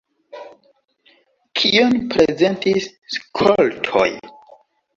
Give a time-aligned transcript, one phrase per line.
[1.59, 4.09] Kion prezentis skoltoj?